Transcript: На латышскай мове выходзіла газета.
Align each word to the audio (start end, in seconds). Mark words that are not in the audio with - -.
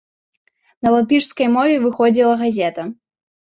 На 0.87 0.93
латышскай 0.95 1.47
мове 1.59 1.77
выходзіла 1.87 2.35
газета. 2.43 2.91